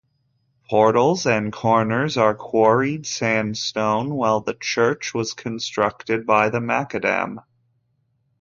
Portals 0.67 1.27
and 1.27 1.53
corners 1.53 2.17
are 2.17 2.33
quarried 2.33 3.05
sandstone, 3.05 4.15
while 4.15 4.39
the 4.41 4.55
church 4.55 5.13
was 5.13 5.35
constructed 5.35 6.25
by 6.25 6.49
the 6.49 6.59
macadam. 6.59 7.37